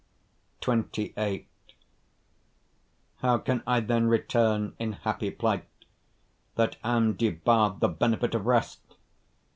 [0.67, 1.47] XXVIII
[3.17, 5.65] How can I then return in happy plight,
[6.55, 8.79] That am debarre'd the benefit of rest?